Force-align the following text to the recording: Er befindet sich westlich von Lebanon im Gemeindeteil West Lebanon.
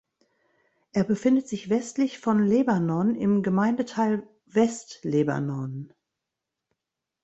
Er 0.93 1.03
befindet 1.03 1.47
sich 1.47 1.69
westlich 1.69 2.17
von 2.17 2.43
Lebanon 2.43 3.13
im 3.13 3.43
Gemeindeteil 3.43 4.27
West 4.47 5.01
Lebanon. 5.03 5.93